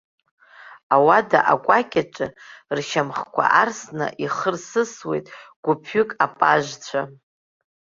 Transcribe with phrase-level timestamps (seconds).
[0.93, 2.27] Ауада акәакь аҿы,
[2.75, 5.25] ршьахмқәа арсны, ихырсысуеит
[5.63, 7.01] гәыԥҩык апажцәа.